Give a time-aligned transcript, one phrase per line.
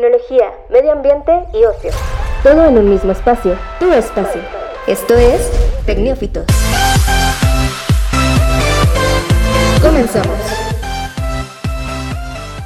[0.00, 1.90] tecnología, medio ambiente y ocio.
[2.42, 4.40] Todo en un mismo espacio, tu espacio.
[4.86, 5.52] Esto es
[5.84, 6.46] Tecnófitos.
[9.82, 10.38] Comenzamos.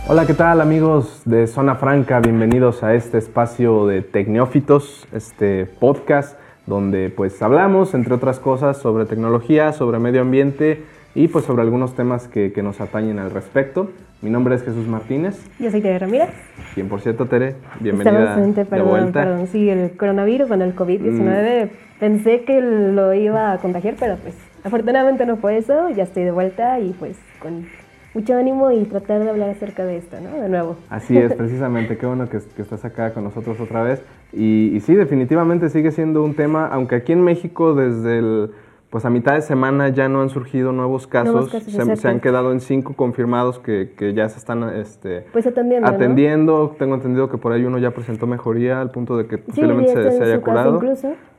[0.07, 2.21] Hola, ¿qué tal amigos de Zona Franca?
[2.21, 9.07] Bienvenidos a este espacio de Tecnófitos, este podcast donde pues hablamos, entre otras cosas, sobre
[9.07, 10.85] tecnología, sobre medio ambiente
[11.17, 13.89] y pues sobre algunos temas que, que nos atañen al respecto.
[14.25, 15.39] Mi nombre es Jesús Martínez.
[15.59, 16.31] Yo soy Tere Ramírez.
[16.73, 19.23] Quien por cierto, Tere, bienvenida de perdón, vuelta.
[19.23, 21.71] Perdón, sí, el coronavirus, bueno, el COVID-19, mm.
[22.01, 26.31] pensé que lo iba a contagiar, pero pues afortunadamente no fue eso, ya estoy de
[26.31, 27.67] vuelta y pues con
[28.15, 30.41] mucho ánimo y tratar de hablar acerca de esto, ¿no?
[30.41, 30.79] De nuevo.
[30.89, 34.03] Así es, precisamente, qué bueno que, que, estás acá con nosotros otra vez.
[34.33, 38.51] Y, y sí, definitivamente sigue siendo un tema, aunque aquí en México desde el
[38.95, 42.61] pues a mitad de semana ya no han surgido nuevos casos, se, han quedado en
[42.61, 45.89] cinco confirmados que, que ya se están este, pues atendiendo.
[45.89, 46.77] atendiendo.
[46.79, 50.23] Tengo entendido que por ahí uno ya presentó mejoría al punto de que posiblemente se,
[50.23, 50.81] haya curado.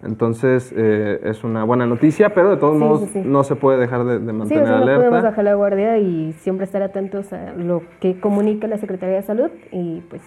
[0.04, 4.20] Entonces eh, es una buena noticia, pero de todos modos no se puede dejar de,
[4.20, 4.92] de mantener sí, alerta.
[4.92, 9.16] No podemos bajar la guardia y siempre estar atentos a lo que comunica la Secretaría
[9.16, 10.22] de Salud y pues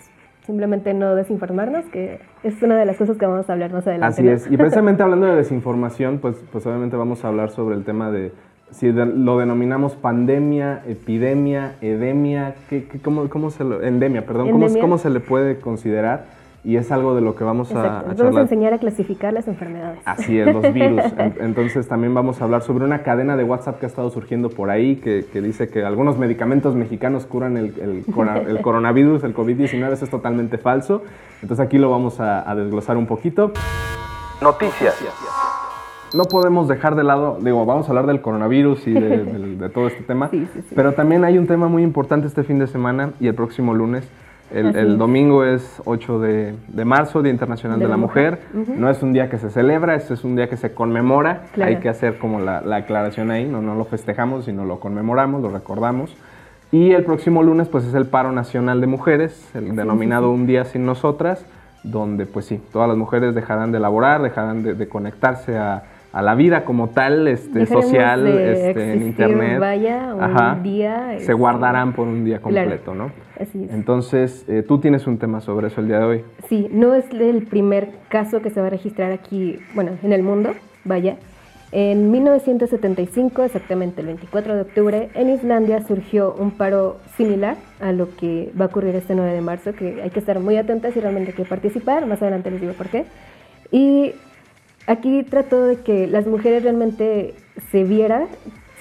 [0.49, 4.15] simplemente no desinformarnos, que es una de las cosas que vamos a hablar más adelante.
[4.15, 7.85] Así es, y precisamente hablando de desinformación, pues, pues obviamente vamos a hablar sobre el
[7.85, 8.33] tema de
[8.71, 14.69] si lo denominamos pandemia, epidemia, edemia, ¿qué, qué cómo, cómo, se lo, endemia, perdón, ¿cómo,
[14.81, 16.25] ¿cómo, se le puede considerar?
[16.64, 19.47] Y es algo de lo que vamos a, a Vamos a enseñar a clasificar las
[19.47, 20.01] enfermedades.
[20.05, 21.03] Así es, los virus.
[21.41, 24.70] Entonces también vamos a hablar sobre una cadena de WhatsApp que ha estado surgiendo por
[24.70, 28.05] ahí, que, que dice que algunos medicamentos mexicanos curan el, el,
[28.48, 31.03] el coronavirus, el COVID-19, eso es totalmente falso.
[31.42, 33.53] Entonces aquí lo vamos a, a desglosar un poquito.
[34.42, 34.95] Noticias.
[36.14, 39.69] No podemos dejar de lado, digo, vamos a hablar del coronavirus y de, de, de
[39.69, 40.75] todo este tema, sí, sí, sí.
[40.75, 44.09] pero también hay un tema muy importante este fin de semana y el próximo lunes
[44.53, 48.41] el, el, domingo es 8 de, de, marzo, Día Internacional de, de la, Mujer.
[48.55, 48.69] mujer.
[48.71, 48.77] Uh -huh.
[48.77, 51.43] No es un día que se celebra, es, es un día que se conmemora.
[51.53, 51.71] Claro.
[51.71, 55.42] Hay que hacer como la, la, aclaración ahí, no, no lo festejamos, sino lo conmemoramos,
[55.42, 56.17] lo recordamos.
[56.70, 60.31] Y el próximo lunes pues es el paro nacional de mujeres, el denominado.
[60.31, 61.45] Un Día Sin Nosotras,
[61.83, 66.23] donde pues sí, todas las mujeres dejarán de laborar, dejarán de, de conectarse a, a
[66.23, 69.61] la vida como tal, este, social, de este, en internet.
[69.61, 71.08] Vaya, un Ajá, día.
[71.11, 73.13] se este, guardarán por un día completo, claro, ¿no?
[73.39, 73.70] Así es.
[73.73, 76.24] Entonces, eh, tú tienes un tema sobre eso el día de hoy.
[76.48, 80.23] Sí, no es el primer caso que se va a registrar aquí, bueno, en el
[80.23, 80.55] mundo,
[80.85, 81.17] vaya.
[81.70, 88.17] En 1975, exactamente el 24 de octubre, en Islandia surgió un paro similar a lo
[88.17, 91.01] que va a ocurrir este 9 de marzo, que hay que estar muy atentas y
[91.01, 93.05] realmente hay que participar, más adelante les digo por qué.
[93.70, 94.14] Y
[94.89, 97.35] aquí trató de que las mujeres realmente
[97.71, 98.27] se viera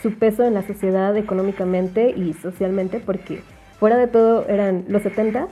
[0.01, 3.41] su peso en la sociedad económicamente y socialmente, porque
[3.79, 5.47] fuera de todo eran los 70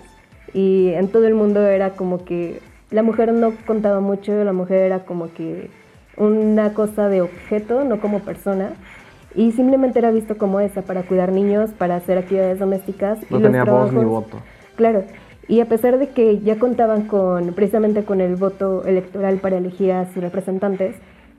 [0.53, 4.77] y en todo el mundo era como que la mujer no contaba mucho, la mujer
[4.77, 5.69] era como que
[6.17, 8.69] una cosa de objeto, no como persona.
[9.35, 13.19] Y simplemente era visto como esa, para cuidar niños, para hacer actividades domésticas.
[13.29, 14.37] No y tenía los voz ni voto.
[14.77, 15.03] Claro,
[15.47, 19.91] y a pesar de que ya contaban con precisamente con el voto electoral para elegir
[19.91, 20.95] a sus representantes,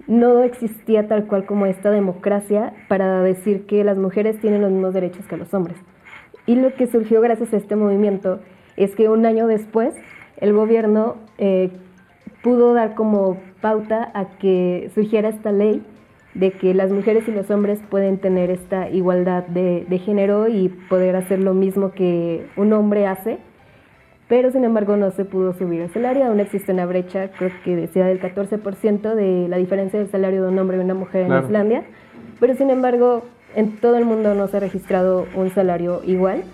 [0.06, 4.94] no existía tal cual como esta democracia para decir que las mujeres tienen los mismos
[4.94, 5.76] derechos que los hombres.
[6.46, 8.38] Y lo que surgió gracias a este movimiento
[8.76, 9.94] es que un año después
[10.36, 11.70] el gobierno eh,
[12.42, 15.82] pudo dar como pauta a que surgiera esta ley
[16.34, 20.68] de que las mujeres y los hombres pueden tener esta igualdad de, de género y
[20.68, 23.38] poder hacer lo mismo que un hombre hace
[24.28, 27.76] pero sin embargo no se pudo subir el salario, aún existe una brecha, creo que
[27.76, 31.40] decía del 14% de la diferencia del salario de un hombre y una mujer claro.
[31.40, 31.84] en Islandia,
[32.40, 33.22] pero sin embargo
[33.54, 36.44] en todo el mundo no se ha registrado un salario igual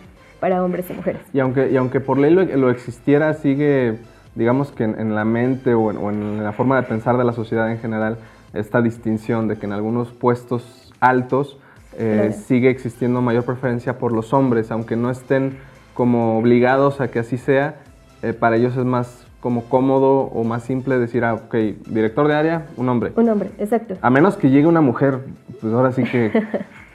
[0.40, 1.22] para hombres y mujeres.
[1.32, 3.98] Y aunque, y aunque por ley lo, lo existiera, sigue,
[4.34, 7.24] digamos que en, en la mente o en, o en, la forma de pensar de
[7.24, 8.18] la sociedad en general,
[8.52, 11.58] esta distinción de que en algunos puestos altos
[11.96, 12.32] eh, claro.
[12.32, 15.58] sigue existiendo mayor preferencia por los hombres, aunque no estén
[15.94, 17.76] como obligados a que así sea,
[18.22, 21.54] eh, para ellos es más como cómodo o más simple decir, ah, ok,
[21.88, 23.12] director de área, un hombre.
[23.16, 23.96] Un hombre, exacto.
[24.00, 25.18] A menos que llegue una mujer,
[25.60, 26.30] pues ahora sí que...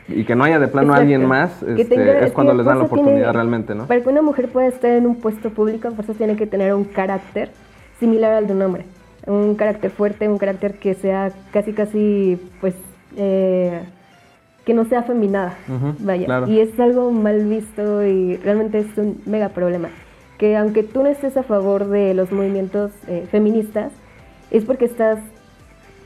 [0.08, 1.02] y que no haya de plano exacto.
[1.02, 3.88] alguien más, este, tenga, es cuando les dan la oportunidad tiene, realmente, ¿no?
[3.88, 6.74] Para que una mujer pueda estar en un puesto público, por eso tiene que tener
[6.74, 7.52] un carácter
[8.00, 8.86] similar al de un hombre.
[9.26, 12.76] Un carácter fuerte, un carácter que sea casi, casi, pues...
[13.18, 13.82] Eh,
[14.68, 16.26] que no sea feminada, uh -huh, vaya.
[16.26, 16.48] Claro.
[16.50, 19.88] Y es algo mal visto y realmente es un mega problema.
[20.38, 23.94] Que aunque tú no estés a favor de los movimientos eh, feministas,
[24.52, 25.20] es porque estás,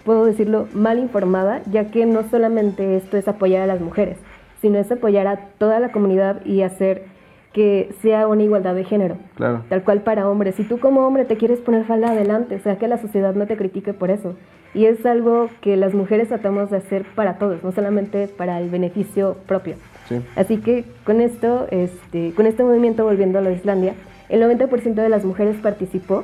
[0.05, 4.17] puedo decirlo, mal informada, ya que no solamente esto es apoyar a las mujeres,
[4.61, 7.05] sino es apoyar a toda la comunidad y hacer
[7.53, 9.17] que sea una igualdad de género.
[9.37, 9.63] Claro.
[9.69, 10.53] Tal cual para hombres.
[10.53, 13.47] Si tú como hombre te quieres poner falda adelante, o sea, que la sociedad no
[13.47, 14.35] te critique por eso.
[14.73, 18.69] Y es algo que las mujeres tratamos de hacer para todos, no solamente para el
[18.69, 19.75] beneficio propio.
[20.07, 20.21] Sí.
[20.35, 23.93] Así que con esto, este, con este movimiento volviendo a la Islandia,
[24.29, 26.23] el 90% de las mujeres participó.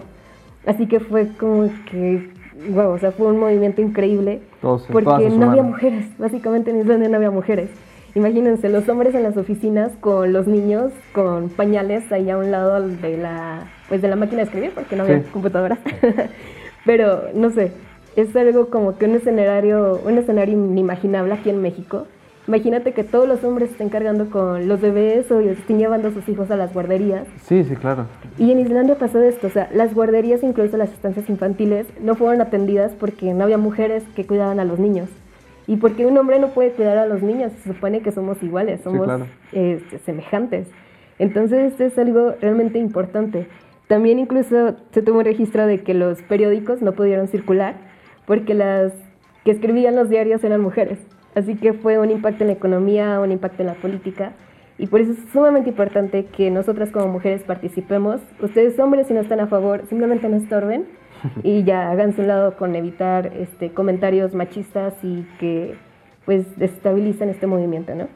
[0.66, 2.30] Así que fue como que,
[2.70, 4.40] wow, o sea, fue un movimiento increíble.
[4.62, 7.70] Todos- porque no había mujeres, básicamente en Islandia no había mujeres.
[8.16, 12.82] Imagínense, los hombres en las oficinas con los niños con pañales ahí a un lado
[12.88, 15.26] de la, pues de la máquina de escribir, porque no había Sí.
[15.32, 15.80] computadoras.
[16.86, 17.72] Pero, no sé,
[18.18, 22.08] es algo como que un escenario, un escenario inimaginable aquí en México.
[22.48, 26.28] Imagínate que todos los hombres estén cargando con los bebés o estén llevando a sus
[26.28, 27.28] hijos a las guarderías.
[27.44, 28.08] Sí, sí, claro.
[28.40, 32.42] Y en Islandia pasó esto, o sea, las guarderías, incluso las estancias infantiles, no fueron
[32.42, 35.10] atendidas porque no había mujeres que cuidaban a los niños.
[35.68, 38.82] Y porque un hombre no puede cuidar a los niños, se supone que somos iguales,
[38.82, 39.28] somos claro.
[39.52, 40.68] este, semejantes.
[41.20, 43.48] Entonces esto es algo realmente importante.
[43.88, 47.87] También incluso se tuvo un registro de que los periódicos no pudieron circular
[48.28, 48.94] porque las
[49.44, 51.00] que escribían los diarios eran mujeres.
[51.34, 54.34] Así que fue un impacto en la economía, un impacto en la política.
[54.78, 58.22] Y por eso es sumamente importante que nosotras como mujeres participemos.
[58.40, 60.86] Ustedes hombres si no están a favor, simplemente no estorben
[61.44, 65.76] y ya háganse un lado con evitar este, comentarios machistas y que
[66.26, 68.08] pues desestabilizan este movimiento, ¿no?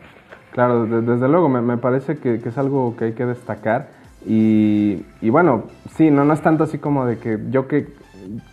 [0.51, 3.87] Claro, de- desde luego, me, me parece que, que es algo que hay que destacar.
[4.27, 5.63] Y, y bueno,
[5.95, 7.87] sí, no, no es tanto así como de que yo qué,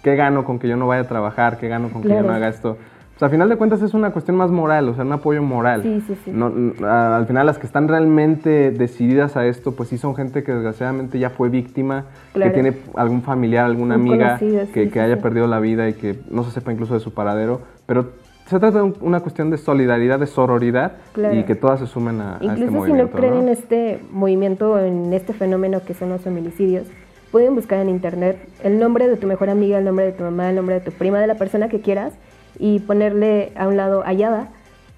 [0.02, 2.32] qué gano con que yo no vaya a trabajar, qué gano con que yo no
[2.32, 2.76] haga esto.
[3.18, 5.82] Pues a final de cuentas es una cuestión más moral, o sea, un apoyo moral.
[5.82, 6.30] Sí, sí, sí.
[6.32, 6.52] No,
[6.86, 10.52] a- al final las que están realmente decididas a esto, pues sí son gente que
[10.52, 12.52] desgraciadamente ya fue víctima, Claro.
[12.52, 15.58] que tiene algún familiar, alguna Un amiga conocido, sí, que, sí, que haya perdido la
[15.58, 17.60] vida y que no se sepa incluso de su paradero.
[17.86, 18.10] Pero
[18.46, 21.34] se trata de un- una cuestión de solidaridad, de sororidad Claro.
[21.34, 23.12] y que todas se sumen a, a este Incluso si movimiento.
[23.12, 23.40] no creen ¿no?
[23.42, 26.86] en este movimiento, en este fenómeno que son los feminicidios,
[27.30, 30.50] pueden buscar en internet el nombre de tu mejor amiga, el nombre de tu mamá,
[30.50, 32.12] el nombre de tu prima, de la persona que quieras
[32.58, 34.48] y ponerle a un lado Ayada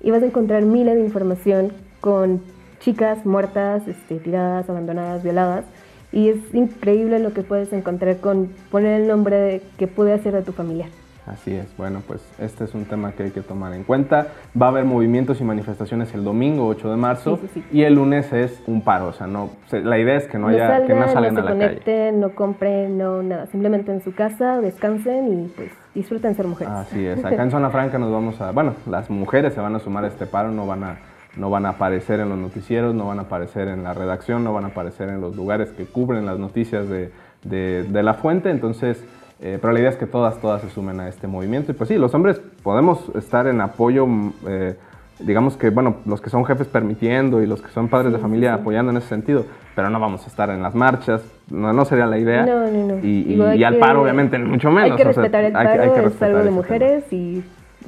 [0.00, 2.40] y vas a encontrar miles de información con
[2.80, 5.64] chicas muertas, este, tiradas, abandonadas, violadas.
[6.12, 10.42] Y es increíble lo que puedes encontrar con poner el nombre que puede hacer de
[10.42, 10.88] tu familiar.
[11.30, 14.26] Así es, bueno, pues este es un tema que hay que tomar en cuenta.
[14.60, 17.76] Va a haber movimientos y manifestaciones el domingo 8 de marzo Sí, sí, sí.
[17.78, 20.54] y el lunes es un paro, o sea, no, la idea es que no, No
[20.54, 21.66] haya, salgan, que no no, salgan se a la calle.
[21.68, 23.46] conecten, no compren, no nada.
[23.46, 26.72] Simplemente en su casa, descansen y pues disfruten ser mujeres.
[26.72, 29.78] Así es, acá en Zona Franca nos vamos a, bueno, las mujeres se van a
[29.78, 30.98] sumar a este paro, no van a,
[31.36, 34.52] no van a aparecer en los noticieros, no van a aparecer en la redacción, no
[34.52, 37.12] van a aparecer en los lugares que cubren las noticias de,
[37.44, 39.04] de- de la fuente, entonces,
[39.40, 41.88] eh, pero la idea es que todas, todas se sumen a este movimiento y pues
[41.88, 44.76] sí, los hombres podemos estar en apoyo, mm, eh,
[45.19, 48.54] digamos que, bueno, los que son jefes permitiendo y los que son padres de familia
[48.54, 49.44] apoyando en ese sentido,
[49.75, 52.44] pero no vamos a estar en las marchas, no, no sería la idea.
[52.44, 53.04] No, no, no.
[53.04, 54.92] Y, al paro, obviamente, mucho menos.
[54.92, 56.56] Hay que o sea, respetar el hay que- paro, hay que es algo de tema.
[56.56, 57.42] mujeres y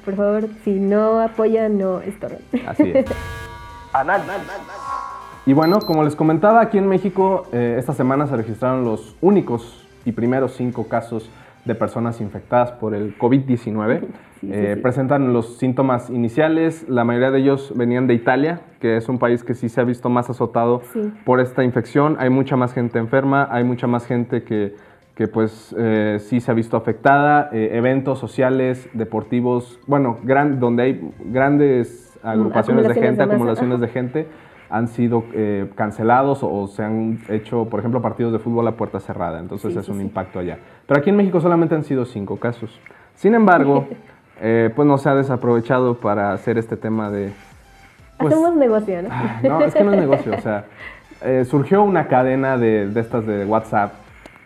[0.04, 2.40] por favor, si no apoyan, no estorben.
[2.66, 3.06] Así es.
[5.44, 9.84] Y bueno, como les comentaba, aquí en México eh, esta semana se registraron los únicos
[10.04, 11.28] y primeros cinco casos
[11.64, 14.00] de personas infectadas por el COVID-19.
[14.00, 14.06] Sí,
[14.41, 14.81] sí, Eh, sí.
[14.82, 19.44] Presentan los síntomas iniciales, la mayoría de ellos venían de Italia, que es un país
[19.44, 20.82] que sí se ha visto más azotado
[21.25, 22.17] por esta infección.
[22.19, 24.75] Hay mucha más gente enferma, hay mucha más gente que,
[25.14, 27.50] que pues eh, sí se ha visto afectada.
[27.52, 33.81] Eh, eventos sociales, deportivos, bueno, gran, donde hay grandes agrupaciones de acumulaciones gente, de acumulaciones
[33.81, 34.26] de gente,
[34.73, 38.73] han sido eh, cancelados o, o se han hecho, por ejemplo, partidos de fútbol a
[38.73, 39.38] puerta cerrada.
[39.38, 40.05] Entonces Sí, es sí, un sí.
[40.05, 40.59] impacto allá.
[40.87, 42.81] Pero aquí en México solamente han sido cinco casos.
[43.14, 43.87] Sin embargo,
[44.41, 47.33] eh, pues no se ha desaprovechado para hacer este tema de...
[48.19, 49.09] pues, Hacemos negocio, ¿no?
[49.12, 50.64] Ah, No, es que no es negocio, o sea,
[51.23, 53.93] eh, surgió una cadena de, de estas de WhatsApp,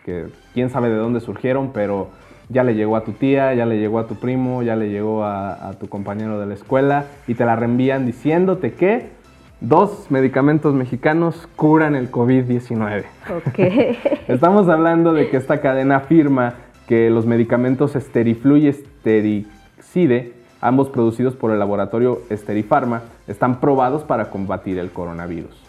[0.05, 2.09] que quién sabe de dónde surgieron, pero
[2.49, 5.23] ya le llegó a tu tía, ya le llegó a tu primo, ya le llegó
[5.23, 9.16] a, a tu compañero de la escuela y te la reenvían diciéndote que
[9.59, 13.05] dos medicamentos mexicanos curan el COVID-19.
[13.35, 13.59] Ok.
[14.27, 16.55] Estamos hablando de que esta cadena afirma
[16.87, 24.29] que los medicamentos Esteriflu y Estericide, ambos producidos por el laboratorio Esterifarma, están probados para
[24.29, 25.63] combatir el coronavirus.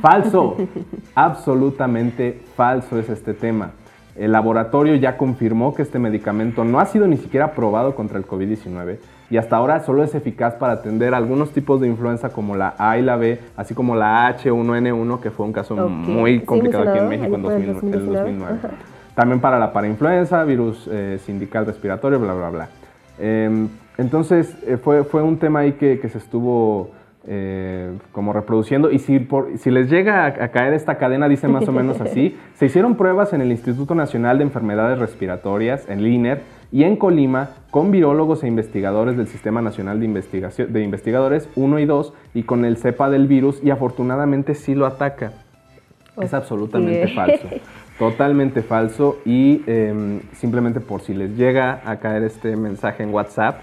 [0.00, 0.56] Falso,
[1.14, 3.72] absolutamente falso es este tema.
[4.20, 8.26] El laboratorio ya confirmó que este medicamento no ha sido ni siquiera probado contra el
[8.26, 8.98] COVID-19
[9.30, 12.98] y hasta ahora solo es eficaz para atender algunos tipos de influenza como la A
[12.98, 16.98] y la B, así como la H1N1, que fue un caso muy Sí, complicado aquí
[16.98, 18.18] en México en, el 2000 en 2019.
[18.18, 18.58] 2009.
[18.58, 18.70] Ajá.
[19.14, 22.68] También para la parainfluenza, virus eh, sindical respiratorio, bla, bla, bla.
[23.18, 26.90] Eh, entonces, eh, fue, fue un tema ahí que, que se estuvo
[27.26, 28.90] eh, como reproduciendo.
[28.90, 32.66] Y si, si les llega a, caer esta cadena, dice más o menos así, se
[32.66, 37.90] hicieron pruebas en el Instituto Nacional de Enfermedades Respiratorias, en LINER, y en Colima, con
[37.90, 42.64] virólogos e investigadores del Sistema Nacional de, Investigación, de Investigadores 1 y 2, y con
[42.64, 45.32] el cepa del virus, y afortunadamente sí lo ataca.
[46.20, 47.48] Es absolutamente falso.
[47.98, 53.60] Totalmente falso y em, simplemente por si les llega a caer este mensaje en WhatsApp,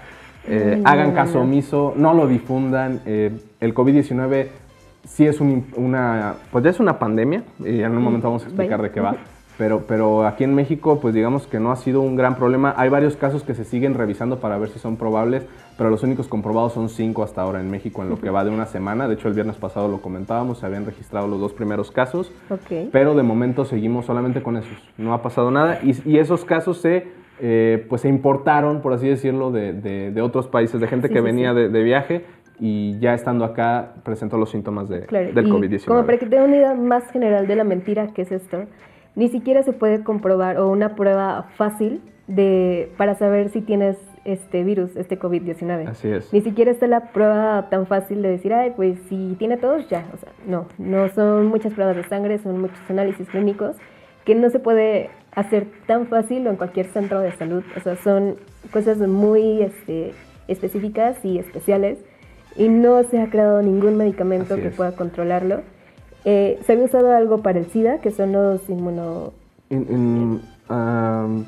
[0.48, 3.00] eh, hagan caso omiso, no lo difundan.
[3.06, 4.48] Eh, el COVID-19
[5.04, 8.82] sí es una, pues ya es una pandemia y en un momento vamos a explicar
[8.82, 9.16] de qué va.
[9.58, 12.74] Pero, pero aquí en México, pues digamos que no ha sido un gran problema.
[12.76, 15.42] Hay varios casos que se siguen revisando para ver si son probables,
[15.76, 18.50] pero los únicos comprobados son cinco hasta ahora en México en lo que va de
[18.50, 19.08] una semana.
[19.08, 22.30] De hecho, el viernes pasado lo comentábamos, se habían registrado los dos primeros casos,
[22.92, 24.78] pero de momento seguimos solamente con esos.
[24.96, 27.08] No ha pasado nada y, y esos casos se
[27.40, 31.54] eh, pues se importaron, por así decirlo, de, de, otros países, de gente que venía
[31.54, 32.24] De, de, viaje
[32.60, 35.84] y ya estando acá presentó los síntomas de, del COVID-19.
[35.84, 38.64] Como para que tenga una idea más general de la mentira que es esto,
[39.14, 44.62] ni siquiera se puede comprobar o una prueba fácil de, para saber si tienes este
[44.64, 45.88] virus, este COVID-19.
[45.88, 46.32] Así es.
[46.32, 50.04] Ni siquiera está la prueba tan fácil de decir, ay, pues si tiene todos, ya.
[50.12, 53.76] O sea, no, no son muchas pruebas de sangre, son muchos análisis clínicos
[54.24, 57.62] que no se puede hacer tan fácil o en cualquier centro de salud.
[57.76, 58.34] O sea, son
[58.72, 60.12] cosas muy este,
[60.48, 61.98] específicas y especiales
[62.56, 65.62] y no se ha creado ningún medicamento que pueda controlarlo.
[66.24, 69.32] Eh, se había usado algo para el SIDA, que son los inmuno...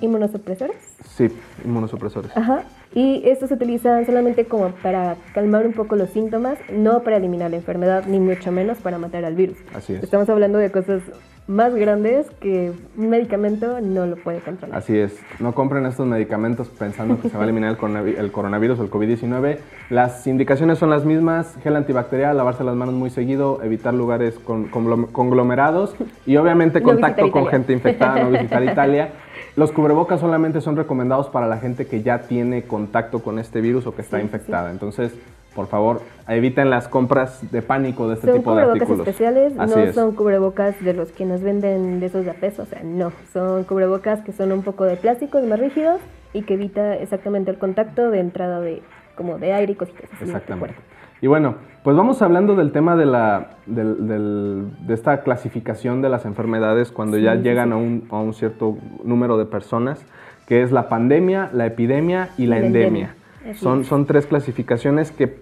[0.01, 0.77] inmunosupresores.
[1.05, 1.29] Sí,
[1.65, 2.37] inmunosupresores.
[2.37, 2.63] Ajá.
[2.95, 7.51] Y estos se utilizan solamente como para calmar un poco los síntomas, no para eliminar
[7.51, 9.59] la enfermedad, ni mucho menos para matar al virus.
[9.75, 10.03] Así es.
[10.03, 11.03] Estamos hablando de cosas
[11.51, 14.79] más grandes que un medicamento no lo puede controlar.
[14.79, 18.83] Así es, no compren estos medicamentos pensando que se va a eliminar el coronavirus o
[18.85, 19.59] el COVID-19.
[19.91, 24.69] Las indicaciones son las mismas, gel antibacterial, lavarse las manos muy seguido, evitar lugares con,
[24.69, 29.11] conglomerados y obviamente contacto con gente infectada, no visitar Italia.
[29.57, 33.87] Los cubrebocas solamente son recomendados para la gente que ya tiene contacto con este virus
[33.87, 34.71] o que está infectada.
[34.71, 35.13] Entonces,
[35.55, 38.89] por favor, eviten las compras de pánico de este tipo de artículos.
[38.89, 42.63] Son cubrebocas especiales, no son cubrebocas de los que nos venden de esos de peso,
[42.63, 46.01] o sea, no, son cubrebocas que son un poco de plástico y más rígidos
[46.33, 48.83] y que evita exactamente el contacto de entrada de
[49.17, 50.09] como de aire y cositas.
[50.21, 50.75] Exactamente.
[51.23, 56.91] Y bueno, pues vamos hablando del tema de, la, de esta clasificación de las enfermedades
[56.91, 60.05] cuando ya llegan A, un, a, un, cierto número de personas,
[60.47, 63.15] que es la pandemia, la epidemia y la, endemia.
[63.57, 65.39] Son, son tres clasificaciones que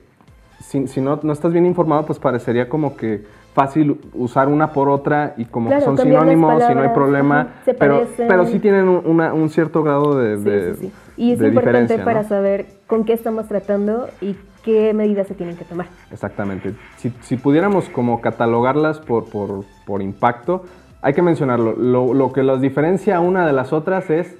[0.61, 4.89] si, si no, no, estás bien informado, pues parecería como que fácil usar una por
[4.89, 9.51] otra y como que son sinónimos y no hay problema, pero, pero sí tienen un
[9.51, 14.93] cierto grado de, sí, Y es importante para saber con qué estamos tratando y qué
[14.95, 15.87] medidas se tienen que tomar.
[16.11, 16.75] Exactamente.
[16.97, 20.65] Si, si pudiéramos como catalogarlas por, por, por impacto,
[21.03, 21.75] hay que mencionarlo.
[21.77, 24.37] Lo, lo que las diferencia una de las otras es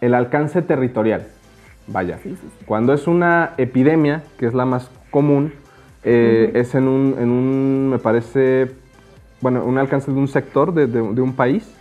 [0.00, 1.26] el alcance territorial.
[1.86, 2.18] Vaya,
[2.66, 5.52] cuando es una epidemia, que es la más común,
[6.04, 8.70] eh, es en un, en un, me parece,
[9.40, 11.74] bueno, un alcance de un sector de, de, un país.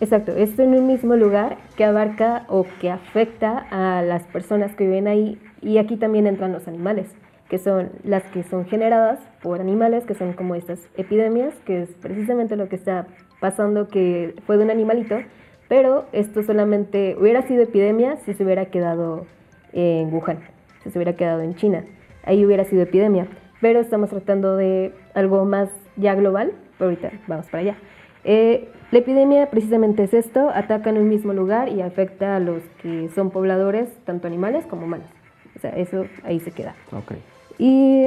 [0.00, 4.84] Exacto, es en un mismo lugar que abarca o que afecta a las personas que
[4.84, 7.06] viven ahí y aquí también entran los animales,
[7.54, 11.90] que son las que son generadas por animales, que son como estas epidemias, que es
[12.02, 13.06] precisamente lo que está
[13.38, 15.20] pasando, que fue de un animalito,
[15.68, 19.26] pero esto solamente hubiera sido epidemia si se hubiera quedado
[19.72, 20.40] en Wuhan,
[20.82, 21.84] si se hubiera quedado en China.
[22.24, 23.28] Ahí hubiera sido epidemia.
[23.60, 27.76] Pero estamos tratando de algo más ya global, pero ahorita vamos para allá.
[28.24, 32.64] Eh, la epidemia precisamente es esto, ataca en un mismo lugar y afecta a los
[32.82, 35.06] que son pobladores, tanto animales como humanos.
[35.54, 36.74] O sea, eso ahí se queda.
[36.90, 37.22] Okay.
[37.58, 38.06] Y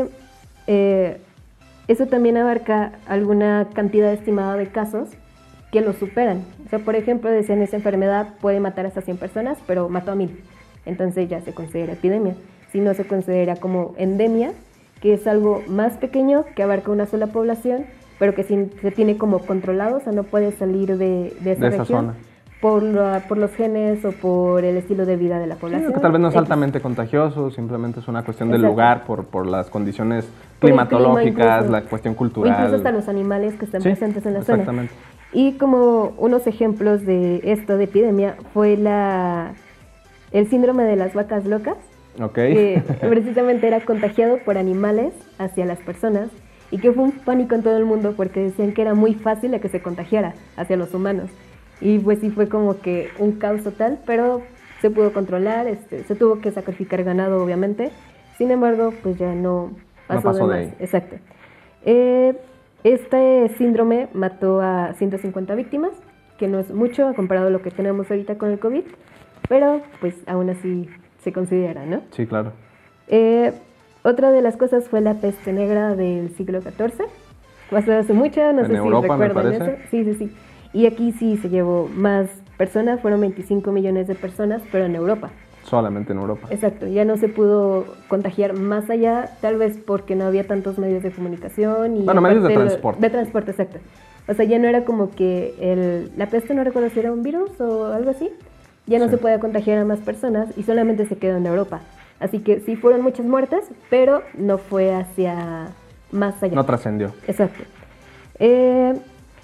[0.68, 1.20] eh,
[1.88, 5.10] eso también abarca alguna cantidad estimada de casos
[5.72, 6.44] que lo superan.
[6.66, 10.16] O sea, por ejemplo, decían esa enfermedad puede matar hasta 100 personas, pero mató a
[10.16, 10.44] mil.
[10.86, 12.36] Entonces ya se considera epidemia.
[12.72, 14.51] Si no se considera como endemia,
[15.01, 17.86] que es algo más pequeño que abarca una sola población,
[18.20, 21.86] pero que se tiene como controlado, o sea, no puede salir de, esa, región.
[21.86, 22.16] Zona.
[22.61, 22.83] Por,
[23.27, 25.93] por los genes o por el estilo de vida de la población.
[25.93, 29.45] que tal vez no es altamente contagioso, simplemente es una cuestión del lugar, por, por
[29.45, 30.27] las condiciones
[30.59, 32.53] climatológicas, la cuestión cultural.
[32.53, 34.87] Incluso hasta los animales que están presentes en la zona.
[35.33, 39.53] Y como unos ejemplos de esto de epidemia fue la,
[40.31, 41.77] el síndrome de las vacas locas,
[42.33, 46.29] que precisamente era contagiado por animales hacia las personas
[46.71, 49.51] y que fue un pánico en todo el mundo porque decían que era muy fácil
[49.51, 51.29] de que se contagiara hacia los humanos.
[51.81, 54.41] Y pues sí fue como que un caos total, pero
[54.81, 57.91] se pudo controlar, este, se tuvo que sacrificar ganado obviamente.
[58.38, 59.72] Sin embargo, pues ya no,
[60.07, 60.74] pasó, de, ahí.
[60.79, 61.17] Exacto.
[61.86, 62.36] Eh,
[62.84, 65.91] este síndrome mató a 150 víctimas,
[66.38, 68.84] que no es mucho comparado a lo que tenemos ahorita con el COVID,
[69.50, 70.88] pero pues aún así
[71.24, 72.01] se considera, ¿no?
[72.12, 72.53] Sí, claro.
[73.07, 73.53] Eh,
[74.03, 77.05] otra de las cosas fue la peste negra del siglo XIV.
[77.69, 79.72] Pasó hace mucho, no sé si recuerdan eso.
[79.89, 80.31] Sí, sí, sí.
[80.77, 85.31] Y aquí sí se llevó más personas, fueron 25 millones de personas, pero en Europa.
[85.63, 86.50] Solamente en Europa.
[86.51, 91.01] Exacto, ya no se pudo contagiar más allá, tal vez porque no había tantos medios
[91.01, 91.98] de comunicación.
[91.98, 93.01] Y bueno, medios de transporte.
[93.01, 93.79] De transporte, exacto.
[94.27, 97.24] O sea, ya no era como que el, la peste, no recuerdo si era un
[97.24, 98.29] virus o algo así,
[98.86, 101.81] ya no se puede contagiar a más personas y solamente se quedó en Europa.
[102.19, 105.69] Así que sí fueron muchas muertes, pero no fue hacia
[106.12, 106.53] más allá.
[106.53, 107.13] No trascendió.
[107.27, 107.63] Exacto.
[108.38, 108.93] Eh,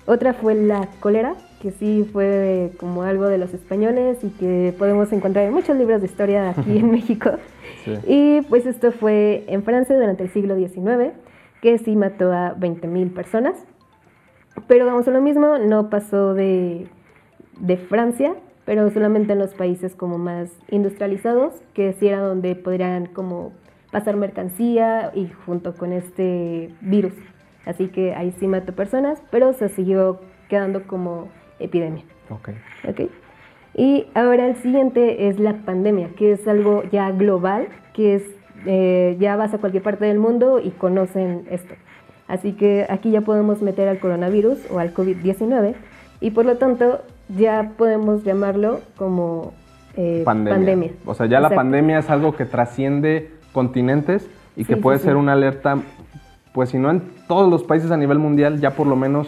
[0.05, 5.13] otra fue la cólera, que sí fue como algo de los españoles y que podemos
[5.13, 7.31] encontrar en muchos libros de historia aquí en México.
[8.07, 11.13] Y pues esto fue en Francia durante el siglo XIX,
[11.61, 13.55] que sí mató a 20.000 personas.
[14.67, 16.87] Pero vamos a lo mismo, no pasó de,
[17.59, 23.05] de Francia, pero solamente en los países como más industrializados, que sí era donde podrían
[23.07, 23.53] como
[23.91, 27.13] pasar mercancía y junto con este virus.
[27.65, 31.29] Así que ahí sí mató personas, pero se siguió quedando como
[31.59, 32.03] epidemia.
[32.29, 32.49] Ok.
[32.87, 33.09] Ok.
[33.75, 38.23] Y ahora el siguiente es la pandemia, que es algo ya global, que es,
[38.65, 41.73] eh, ya vas a cualquier parte del mundo y conocen esto.
[42.27, 45.75] Así que aquí ya podemos meter al coronavirus o al COVID-19
[46.21, 49.53] y por lo tanto ya podemos llamarlo como
[49.95, 50.91] eh, pandemia.
[51.05, 55.33] O sea, ya la pandemia es algo que trasciende continentes y que puede ser una
[55.33, 55.77] alerta,
[56.53, 59.27] pues si no en todos los países a nivel mundial, ya por lo menos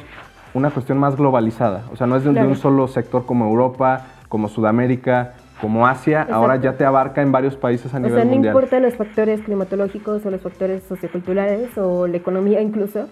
[0.53, 1.83] una cuestión más globalizada.
[1.91, 6.57] O sea, no es de, un solo sector como Europa, como Sudamérica, como Asia, ahora
[6.57, 8.27] ya te abarca en varios países a nivel mundial.
[8.27, 13.07] O sea, no importa los factores climatológicos o los factores socioculturales o la economía incluso,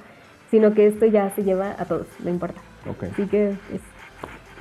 [0.51, 2.61] sino que esto ya se lleva a todos, no importa.
[3.11, 3.55] Así que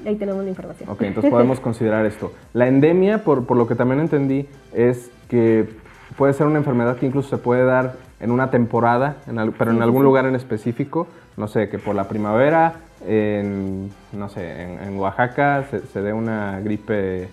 [0.07, 0.89] ahí tenemos la información.
[0.89, 2.33] Ok, entonces podemos considerar esto.
[2.53, 5.69] La endemia, por, por lo que también entendí, es que
[6.17, 9.17] puede ser una enfermedad que incluso se puede dar en una temporada,
[9.59, 12.75] pero en algún lugar en específico, no sé, que por la primavera,
[13.07, 17.25] en, no sé, en, Oaxaca se, dé una gripe...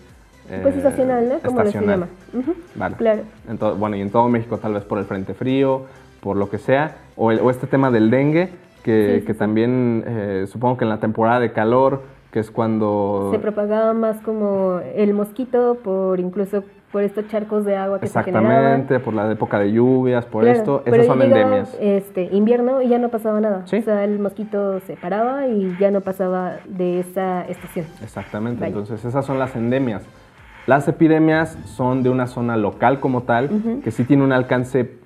[0.49, 1.39] Eh, pues estacional, ¿no?
[1.39, 2.07] Como se llama.
[2.73, 2.95] Vale.
[2.95, 3.21] Claro.
[3.77, 5.83] bueno, y en todo México tal vez por el frente frío,
[6.21, 8.49] por lo que sea, o, este tema del dengue,
[8.81, 13.29] que, que también eh, supongo que en la temporada de calor, que es cuando...
[13.31, 18.23] Se propagaba más como el mosquito por incluso por estos charcos de agua que se
[18.23, 18.51] generaban.
[18.51, 21.77] Exactamente, por la época de lluvias, por esto, esas son endemias.
[21.79, 23.63] Este, invierno y ya no pasaba nada.
[23.65, 27.85] O sea, el mosquito se paraba y ya no pasaba de esa estación.
[28.01, 30.07] Exactamente, entonces esas son las endemias.
[30.67, 33.49] Las epidemias son de una zona local como tal,
[33.83, 34.98] que sí tiene un alcance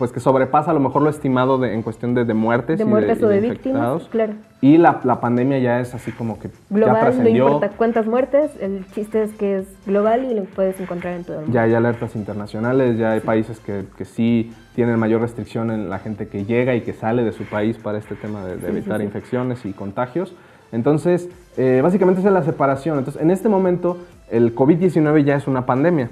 [0.00, 2.78] pues que sobrepasa a lo mejor lo estimado en cuestión de, muertes.
[2.78, 4.32] De muertes o de, víctimas, claro.
[4.62, 7.44] Y la, pandemia ya es así como que global, ya trascendió.
[7.44, 11.24] no importa cuántas muertes, el chiste es que es global y lo puedes encontrar en
[11.24, 11.54] todo el mundo.
[11.54, 15.98] Ya hay alertas internacionales, ya hay países que, que, sí tienen mayor restricción en la
[15.98, 19.66] gente que llega y que sale de su país para este tema de, evitar infecciones
[19.66, 20.34] y contagios.
[20.72, 22.96] Entonces, eh, básicamente esa es la separación.
[22.96, 23.98] Entonces, en este momento,
[24.30, 26.08] el COVID-19 ya es una pandemia.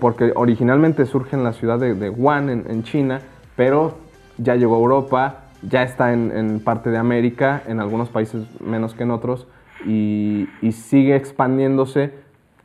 [0.00, 3.20] Porque originalmente surge en la ciudad de, Wuhan, en, China,
[3.56, 3.94] pero
[4.38, 9.02] ya llegó a Europa, ya está en, parte de América, en algunos países menos que
[9.02, 9.46] en otros,
[9.86, 12.12] y, sigue expandiéndose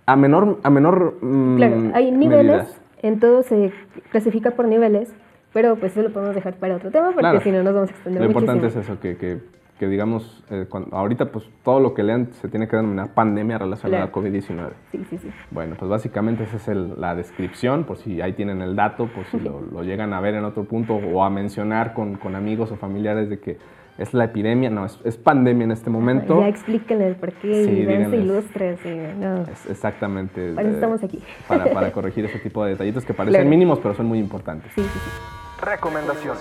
[0.05, 0.59] a menor...
[0.63, 3.71] A menor mm, claro, hay niveles, en todo se
[4.11, 5.13] clasifica por niveles,
[5.53, 7.93] pero pues eso lo podemos dejar para otro tema, porque si no nos vamos a
[7.93, 9.39] extender Lo importante es eso, que, que
[9.77, 14.05] que digamos, eh, ahorita pues todo lo que lean se tiene que denominar pandemia relacionada
[14.05, 14.71] a COVID-19.
[14.91, 15.29] Sí, sí, sí.
[15.51, 19.39] Bueno, pues básicamente esa es la descripción, por si ahí tienen el dato, por si
[19.39, 23.29] lo, llegan a ver en otro punto o a mencionar con, con amigos o familiares
[23.29, 23.57] de que
[23.97, 26.39] es la epidemia, no, es, pandemia en este momento.
[26.39, 28.77] ya explíquenle el por qué sí, y ilustre.
[28.77, 29.43] Sí, no.
[29.69, 30.53] exactamente.
[30.53, 31.19] Para estamos aquí.
[31.47, 34.71] Para, para, corregir ese tipo de detallitos que parecen mínimos, pero son muy importantes.
[34.75, 35.36] Sí, sí, sí.
[35.61, 36.37] Recomendación.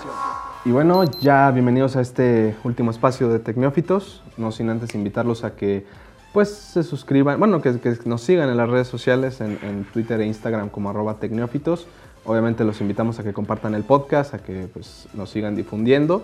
[0.63, 5.55] Y bueno, ya bienvenidos a este último espacio de Tecnófitos, no sin antes invitarlos a
[5.55, 5.85] que
[6.33, 10.69] pues se suscriban, bueno, que, nos sigan en las redes sociales, en, Twitter e Instagram
[10.69, 11.87] como arroba Tecnófitos.
[12.25, 16.23] Obviamente los invitamos a que compartan el podcast, a que pues, nos sigan difundiendo.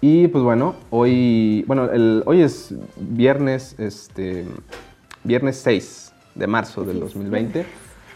[0.00, 4.46] Y pues bueno, hoy, bueno, el, hoy es viernes, este,
[5.22, 7.66] viernes 6 de marzo del 2020.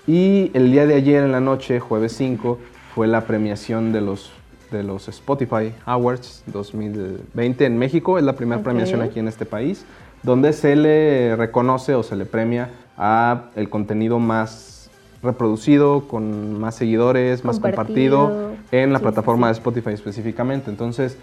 [0.06, 2.58] Y el día de ayer en la noche, jueves 5,
[2.96, 4.32] fue la premiación de los
[4.70, 8.16] de los Spotify Awards 2020 en México.
[8.16, 9.84] Es la primera premiación aquí en este país,
[10.22, 14.88] donde se le reconoce o se le premia a el contenido más
[15.22, 18.18] reproducido, con más seguidores, más Compartido.
[18.28, 20.70] compartido en la Sí, sí, plataforma de Spotify específicamente.
[20.70, 21.18] Entonces,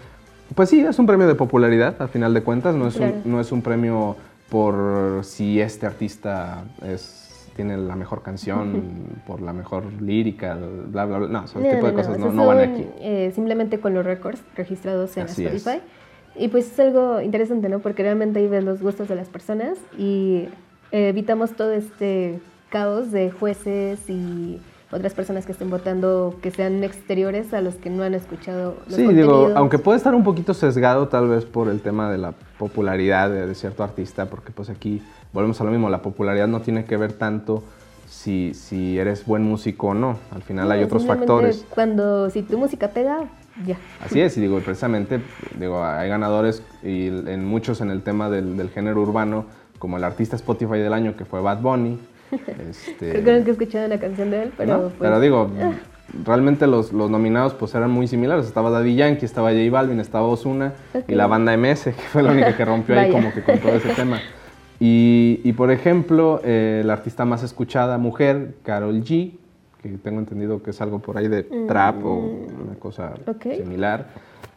[0.54, 3.14] pues sí, es un premio de popularidad, a final de cuentas, no es, Claro.
[3.24, 4.16] un, no es un premio
[4.48, 7.23] por si este artista es,
[7.54, 8.82] tiene la mejor canción,
[9.26, 10.56] por la mejor lírica,
[10.88, 11.28] bla, bla, bla.
[11.28, 12.86] No, ese No, tipo de no, cosas no, esos no van son, aquí.
[13.00, 15.54] eh, simplemente con los récords registrados en Así es.
[15.54, 15.82] Spotify.
[16.36, 17.78] Y pues es algo interesante, ¿no?
[17.78, 20.48] Porque realmente ahí ves los gustos de las personas y
[20.92, 22.40] eh, evitamos todo este
[22.70, 27.88] caos de jueces y otras personas que estén votando que sean exteriores a los que
[27.90, 29.56] no han escuchado los Sí, digo, contenidos.
[29.56, 33.46] aunque puede estar un poquito sesgado tal vez por el tema de la popularidad de,
[33.46, 35.02] de cierto artista, porque pues aquí
[35.34, 37.62] volvemos a lo mismo, la popularidad no tiene que ver tanto
[38.08, 41.66] si, si eres buen músico o no, al final hay otros factores.
[41.68, 43.24] Cuando, si tu música pega,
[43.66, 43.76] ya.
[44.00, 45.20] Así es, y digo, precisamente,
[45.58, 49.46] digo, hay ganadores y en muchos en el tema del, del género urbano,
[49.78, 51.98] como el artista Spotify del año que fue Bad Bunny.
[52.70, 54.80] este, Creo que nunca he escuchado una canción de él, pero ¿no?
[54.82, 55.50] pues, Pero digo,
[56.24, 58.46] realmente los, los nominados pues eran muy similares.
[58.46, 61.04] Estaba Daddy Yankee, estaba J Balvin, estaba Ozuna Ok.
[61.08, 63.72] y la banda MS, que fue la única que rompió ahí como que con todo
[63.74, 64.20] ese tema.
[64.86, 69.32] Y, y, por ejemplo, eh, la artista más escuchada mujer, Carol G,
[69.82, 73.30] que tengo entendido que es algo por ahí de trap o una cosa Mm.
[73.30, 73.42] Ok.
[73.56, 74.08] similar.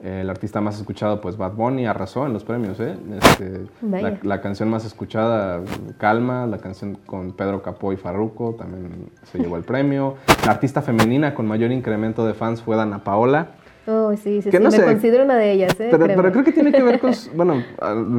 [0.03, 2.77] Eh, el artista más escuchado, pues Bad Bunny, arrasó en los premios.
[2.81, 2.95] ¿eh?
[3.21, 5.61] Este, la, la canción más escuchada,
[5.97, 8.89] Calma, la canción con Pedro Capó y Farruko, también
[9.31, 10.15] se llevó el premio.
[10.45, 13.47] La artista femenina con mayor incremento de fans fue Dana Paola.
[13.87, 14.63] Oh, sí, sí, Que sí.
[14.63, 14.83] no me sé.
[14.83, 15.87] considero una de ellas, ¿eh?
[15.89, 17.63] Pero, pero creo que tiene que ver con, bueno,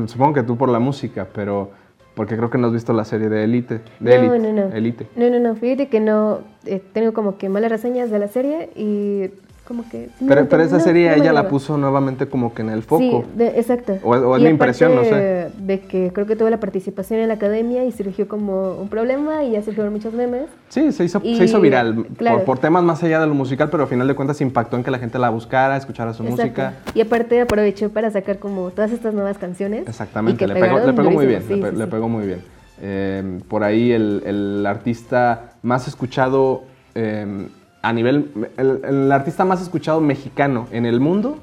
[0.07, 1.71] supongo que tú por la música, pero
[2.19, 3.81] porque creo que no has visto la serie de Elite.
[4.01, 4.75] De no, Elite, no, no.
[4.75, 5.07] Elite.
[5.15, 5.55] No, no, no.
[5.55, 6.41] Fíjate que no.
[6.67, 9.31] eh, tengo como que malas reseñas de la serie y
[9.69, 10.09] como que.
[10.27, 13.25] Pero, pero esa serie no ella la puso nuevamente como que en el foco.
[13.25, 13.99] Sí, de- exacto.
[14.03, 16.59] O es- o es Y mi impresión, no aparte De que creo que tuve la
[16.59, 20.47] participación en la academia y surgió como un problema y ya surgieron muchos memes.
[20.71, 22.39] Sí, se hizo, Y- se hizo viral claro.
[22.39, 24.83] por, por temas más allá de lo musical, pero al final de cuentas impactó en
[24.85, 26.43] que la gente la buscara, escuchara su Exacto.
[26.43, 26.75] música.
[26.95, 29.87] Y aparte aprovechó para sacar como todas estas nuevas canciones.
[29.87, 31.91] Exactamente, le pegó, le pegó muy bien, le, Sí, pe- sí, le sí.
[31.91, 32.41] pegó muy bien.
[32.81, 36.63] Eh, por ahí el, el artista más escuchado
[36.95, 37.49] eh,
[37.83, 41.39] a nivel, el, el artista más escuchado mexicano en el mundo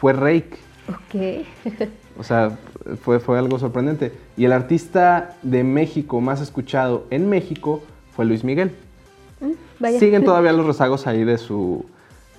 [0.00, 0.58] fue Rake.
[0.88, 1.46] Ok.
[2.18, 2.52] O sea,
[3.02, 4.12] fue, fue algo sorprendente.
[4.36, 7.82] Y el artista de México más escuchado en México
[8.14, 8.72] fue Luis Miguel.
[9.40, 9.98] Mm, Vaya.
[9.98, 11.84] Siguen todavía los rezagos ahí de su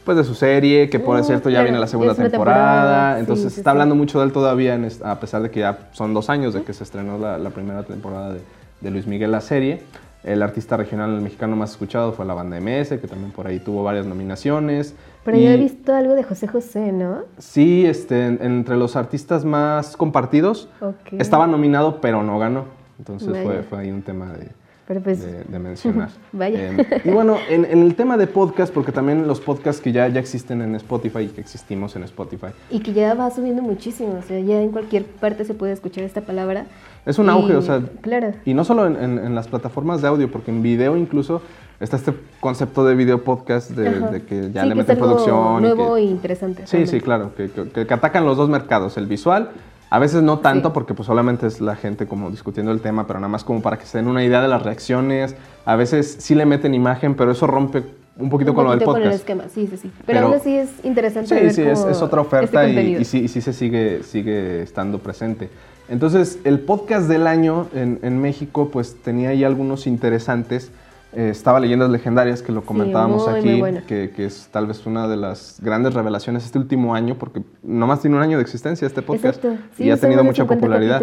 [0.04, 3.14] pues de su serie, que por Mm, cierto ya claro, viene la segunda temporada, temporada,
[3.16, 3.74] sí, entonces sí, está sí.
[3.74, 6.64] hablando mucho de él todavía, en a pesar de que ya son dos años de
[6.64, 8.40] que se estrenó la, la primera temporada de,
[8.80, 9.82] de Luis Miguel la serie.
[10.28, 13.84] El artista regional mexicano más escuchado fue la banda MS, que también por ahí tuvo
[13.84, 14.94] varias nominaciones.
[15.24, 17.20] Pero Y yo he visto algo de José José, ¿no?
[17.38, 20.70] Sí, este, en- entre los artistas más compartidos,
[21.18, 22.66] estaba nominado, pero no ganó.
[23.00, 24.50] Entonces fue, fue ahí un tema de,
[24.88, 25.20] Pero pues.
[25.22, 26.10] de, de mencionar.
[26.32, 26.72] Vaya.
[26.72, 30.08] Eh, y bueno, en, en el tema de podcast, porque también los podcasts que ya,
[30.08, 34.18] ya existen en Spotify y que existimos en Spotify, Y que ya va subiendo muchísimo,
[34.20, 36.66] o sea, ya en cualquier parte se puede escuchar esta palabra.
[37.06, 38.34] es un Y- auge, o sea, Claro.
[38.46, 41.42] y no solo en, en- en las plataformas de audio, porque en video incluso
[41.82, 44.96] está este concepto de video podcast, de, de que ya Sí, le que es meten
[45.04, 45.58] algo producción.
[45.60, 46.62] y Nuevo que- e interesante.
[46.66, 47.02] Sí, sí, realmente.
[47.02, 49.52] claro, que, que- que atacan los dos mercados, el visual,
[49.90, 50.74] a veces no tanto Sí.
[50.74, 53.78] porque pues solamente es la gente como discutiendo el tema, pero nada más como para
[53.78, 57.32] que se den una idea de las reacciones, a veces sí le meten imagen, pero
[57.32, 57.84] eso rompe
[58.20, 59.22] un poquito Un con lo del poquito con el podcast.
[59.22, 59.92] esquema, sí, sí, sí.
[60.06, 61.28] Pero, Pero- aún así es interesante.
[61.30, 65.00] Sí, ver sí, es, otra este oferta y sí, y sí se sigue, sigue estando
[65.00, 65.50] presente.
[65.90, 70.72] Entonces, el podcast del año en, en México, pues tenía ahí algunos interesantes.
[71.18, 73.82] Eh, estaba Leyendas Legendarias, que lo comentábamos aquí, bueno.
[73.88, 78.02] que, que es tal vez una de las grandes revelaciones este último año, porque nomás
[78.02, 79.44] tiene un año de existencia este podcast.
[79.76, 81.02] Sí, y ha tenido mucha 50 popularidad.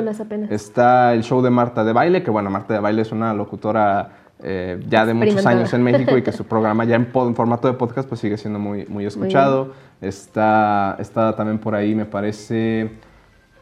[0.53, 4.11] Está el show de Marta de Baile, que bueno, Marta de Baile es una locutora
[4.41, 7.75] eh, ya de muchos años en México y que su programa ya en formato de
[7.75, 9.73] podcast pues sigue siendo muy, muy escuchado.
[10.01, 12.89] Está, está también por ahí, me parece.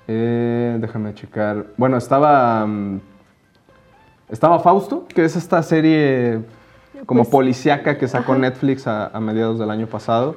[0.06, 1.68] eh, déjame checar.
[1.78, 2.66] Bueno, estaba.
[2.66, 3.00] mm,
[4.32, 6.40] estaba Fausto, que es esta serie
[7.06, 8.40] como Pues, policíaca que sacó ajá.
[8.40, 10.36] Netflix a, a mediados del año pasado.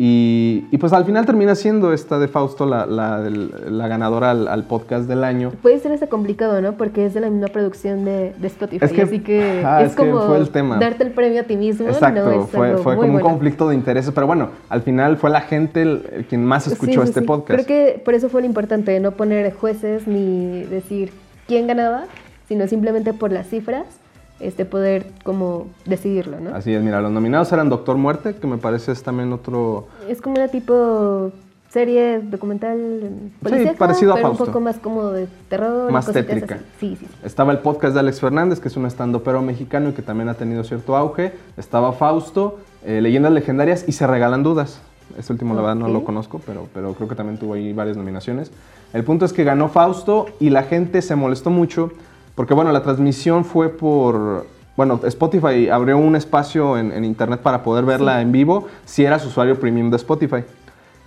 [0.00, 4.46] Y, y, pues al final termina siendo esta de Fausto la, la, la ganadora al,
[4.46, 5.50] al podcast del año.
[5.60, 6.74] Puede ser hasta complicado, ¿no?
[6.74, 8.84] Porque es de la misma producción de, de Spotify.
[8.84, 10.78] Es que- así que ajá, es, es que como fue el tema.
[10.78, 11.88] darte el premio a ti mismo.
[11.88, 12.48] Exacto, no es
[12.80, 16.24] fue, como un conflicto de intereses, pero bueno, al final fue la gente el, el
[16.26, 17.26] quien más Sí, escuchó sí, este sí.
[17.26, 17.64] podcast.
[17.64, 21.12] Creo que por eso fue lo importante, no poner jueces ni decir
[21.48, 22.04] quién ganaba,
[22.48, 23.86] sino simplemente por las cifras,
[24.40, 26.54] este poder como decidirlo, ¿no?
[26.54, 29.88] Así es, mira, los nominados eran Doctor Muerte, que me parece es también otro...
[30.08, 31.32] Es como una tipo
[31.70, 34.44] serie documental policíaca, parecido a pero Fausto.
[34.44, 35.90] un poco más como de terror.
[35.92, 36.54] Más tétrica.
[36.54, 36.64] así.
[36.80, 37.06] Sí, sí.
[37.22, 40.34] Estaba el podcast de Alex Fernández, que es un estandopero mexicano y que también ha
[40.34, 41.32] tenido cierto auge.
[41.56, 44.80] Estaba Fausto, eh, Leyendas Legendarias y Se Regalan Dudas.
[45.18, 47.96] Este último, la verdad, no lo conozco, pero, pero creo que también tuvo ahí varias
[47.96, 48.50] nominaciones.
[48.92, 51.92] El punto es que ganó Fausto y la gente se molestó mucho
[52.38, 54.46] porque, bueno, la transmisión fue por...
[54.76, 59.26] Bueno, Spotify abrió un espacio en, en internet para poder verla en vivo si eras
[59.26, 60.44] usuario premium de Spotify.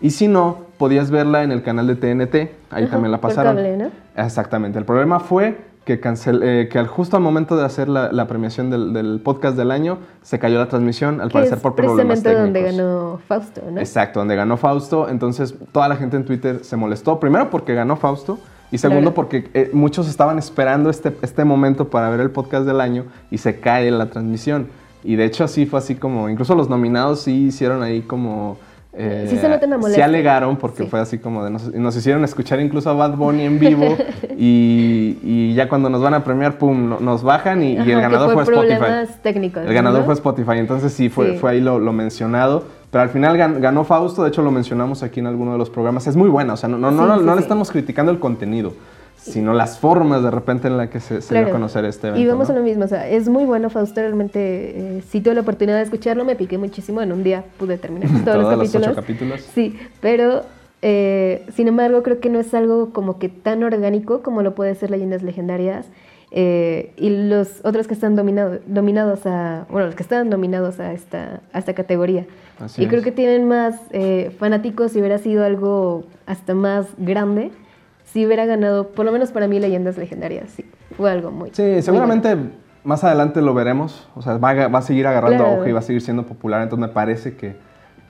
[0.02, 2.36] Y si no, podías verla en el canal de TNT,
[2.70, 3.56] ahí Ajá, también la pasaron.
[3.56, 3.89] cable, ¿no?
[4.17, 4.78] Exactamente.
[4.78, 8.28] El problema fue que, cancel- eh, que al justo al momento de hacer la, la
[8.28, 11.74] premiación del, del podcast del año, se cayó la transmisión, al Que parecer es por
[11.76, 12.76] problemas precisamente técnicos.
[12.76, 13.80] donde ganó Fausto, ¿no?
[13.80, 15.08] Exacto, donde ganó Fausto.
[15.08, 17.22] Entonces, toda la gente en Twitter se molestó.
[17.22, 18.38] Primero porque ganó Fausto.
[18.71, 19.15] Y segundo Claro.
[19.15, 23.38] porque eh, muchos estaban esperando este, este momento para ver el podcast del año y
[23.38, 24.67] se cae la transmisión.
[25.03, 28.57] Y de hecho así fue así como, incluso los nominados sí hicieron ahí como...
[28.93, 30.89] eh, Sí se nota una alegaron porque Sí.
[30.89, 33.95] fue así como de nos, nos hicieron escuchar incluso a Bad Bunny en vivo
[34.38, 38.34] y, y ya cuando nos van a premiar, pum, no- nos bajan y, el ganador
[38.34, 39.13] fue, fue Spotify.
[39.23, 40.06] técnicos, El ganador ¿no?
[40.06, 41.38] fue Spotify, entonces sí, fue, Sí.
[41.38, 42.63] fue ahí lo, lo mencionado.
[42.91, 45.69] Pero al final gan- ganó Fausto, de hecho lo mencionamos aquí en alguno de los
[45.69, 46.08] programas.
[46.08, 48.12] Es muy buena, o sea, no, no, no, Sí, no, sí, no le estamos criticando
[48.12, 48.73] el contenido,
[49.21, 52.23] sino las formas de repente en la que se, se dio a conocer este evento.
[52.23, 52.55] Y vamos ¿no?
[52.55, 54.39] a lo mismo, o sea, es muy bueno Fausto, realmente,
[54.97, 58.10] eh, si tuve la oportunidad de escucharlo, me piqué muchísimo, en un día pude terminar
[58.25, 58.88] todos los capítulos.
[58.88, 59.41] ocho capítulos.
[59.53, 60.43] Sí, pero
[60.81, 64.73] eh, sin embargo creo que no es algo como que tan orgánico como lo puede
[64.73, 65.86] ser Leyendas Legendarias.
[66.31, 70.93] eh, y los otros que están dominado, dominados a, bueno, los que están nominados a
[70.93, 72.25] esta, a esta categoría.
[72.60, 77.51] Así y creo que tienen más eh, fanáticos si hubiera sido algo hasta más grande,
[78.12, 80.65] si hubiera ganado, por lo menos para mí, Leyendas Legendarias, sí,
[80.97, 82.36] fue algo muy Sí, muy seguramente
[82.84, 84.08] más adelante lo veremos.
[84.15, 85.60] O sea, va a, va a seguir agarrando Claro.
[85.60, 86.62] auge y va a seguir siendo popular.
[86.63, 87.56] Entonces me parece que,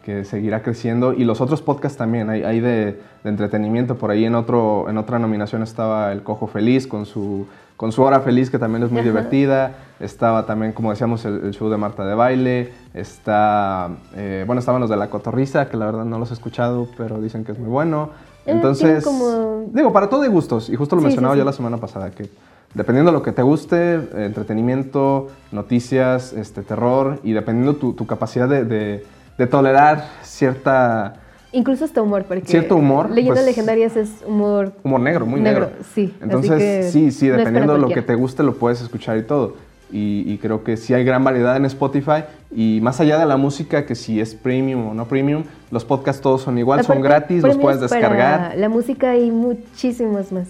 [0.06, 1.12] que seguirá creciendo.
[1.14, 2.30] Y los otros podcasts también.
[2.30, 3.98] Hay, hay de, de entretenimiento.
[3.98, 8.02] Por ahí en, otro, en otra nominación estaba El Cojo Feliz con su, con su
[8.02, 9.10] Hora Feliz, que también es muy Ajá.
[9.10, 9.72] divertida.
[10.00, 12.72] Estaba también, como decíamos, el, el show de Marta de Baile.
[12.94, 16.88] Está, eh, bueno, estaban los de La Cotorriza, que la verdad no los he escuchado,
[16.98, 18.12] pero dicen que es muy bueno.
[18.46, 20.70] Eh, Entonces, como- digo, para todo hay gustos.
[20.70, 21.40] Y justo lo Sí, mencionaba sí.
[21.40, 22.30] yo la semana pasada, que
[22.74, 28.48] dependiendo de lo que te guste, entretenimiento, noticias, este, terror, y dependiendo tu, tu capacidad
[28.50, 29.06] de, de-
[29.38, 31.14] de tolerar cierta
[31.54, 35.66] Incluso hasta humor, porque Cierto humor, Leyendas pues- Legendarias es humor humor negro, muy negro.
[35.68, 39.18] Negro, sí, Entonces, sí, sí, no dependiendo de lo que te guste, lo puedes escuchar
[39.18, 39.56] y todo.
[39.92, 42.24] Y, y creo que sí hay gran variedad en Spotify.
[42.56, 46.22] Y más allá de la música, que si es premium o no premium, los podcasts
[46.22, 48.54] todos son igual, son gratis, los puedes descargar.
[48.58, 50.48] La música hay muchísimos más.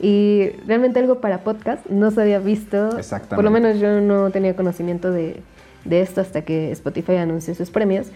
[0.00, 2.96] Y realmente algo para podcast no se había visto.
[2.98, 3.34] Exactamente.
[3.36, 5.42] Por lo menos yo no tenía conocimiento de,
[5.84, 8.06] de esto hasta que Spotify anunció sus premios.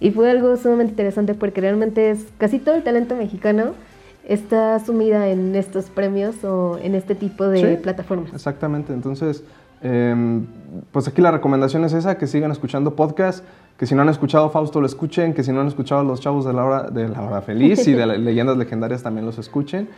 [0.00, 3.74] Y fue algo sumamente interesante porque realmente es casi todo el talento mexicano
[4.26, 7.82] está sumida en estos premios o en este tipo de Sí.
[7.82, 8.32] plataformas.
[8.32, 9.42] Exactamente, entonces,
[9.82, 10.46] em,
[10.92, 13.44] pues aquí la recomendación es esa, que sigan escuchando podcast,
[13.78, 16.44] que si no han escuchado Fausto lo escuchen, que si no han escuchado Los Chavos
[16.44, 19.88] de la Hora, de la hora Feliz y de la- Leyendas Legendarias también los escuchen.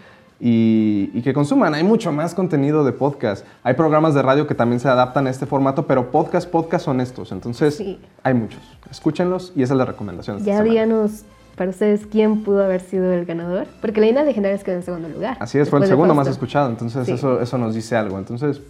[0.44, 3.46] Y, y que consuman, hay mucho más contenido de podcast.
[3.62, 7.00] Hay programas de radio que también se adaptan a este formato, pero podcast, podcast son
[7.00, 7.30] estos.
[7.30, 8.00] Entonces, Sí.
[8.24, 8.60] hay muchos.
[8.90, 10.42] Escúchenlos y esa es la recomendación.
[10.44, 11.22] Ya díganos
[11.54, 13.68] para ustedes quién pudo haber sido el ganador.
[13.80, 15.36] Porque Leyendas Legendarias quedó en segundo lugar.
[15.38, 17.12] Así es, fue el segundo más escuchado, entonces Sí.
[17.12, 18.18] eso, eso nos dice algo.
[18.18, 18.60] Entonces,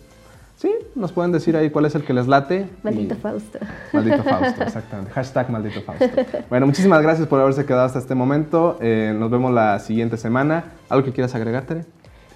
[0.56, 2.68] sí, nos pueden decir ahí cuál es el que les late.
[2.82, 3.58] Maldito y- Fausto.
[3.92, 5.12] Maldito Fausto, exactamente.
[5.12, 6.06] Hashtag maldito Fausto.
[6.48, 8.78] Bueno, muchísimas gracias por haberse quedado hasta este momento.
[8.80, 10.64] Eh, nos vemos la siguiente semana.
[10.88, 11.84] ¿Algo que quieras agregar, Tere?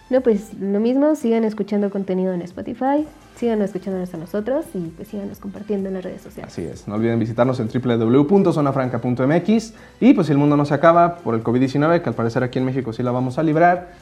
[0.08, 3.04] No, pues lo mismo, sigan escuchando contenido en Spotify,
[3.36, 6.52] sigan escuchándonos a nosotros y pues síganos compartiendo en las redes sociales.
[6.52, 6.86] Así es.
[6.86, 9.74] No olviden visitarnos en www.zonafranca.mx.
[10.00, 12.60] Y pues si el mundo no se acaba por el COVID-19, que al parecer aquí
[12.60, 13.94] en México sí la vamos a librar,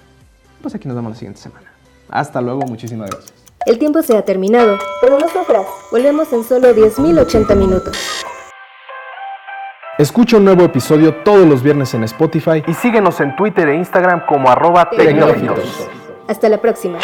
[0.60, 1.68] pues aquí nos vemos la siguiente semana.
[2.10, 3.43] Hasta luego, muchísimas gracias.
[3.66, 5.66] El tiempo se ha terminado, pero no sufras.
[5.90, 7.96] Volvemos en solo 10.080 minutos.
[9.96, 14.26] Escucha un nuevo episodio todos los viernes en Spotify y síguenos en Twitter e Instagram
[14.26, 15.88] como arroba tecnológicos.
[16.28, 16.98] Hasta la próxima.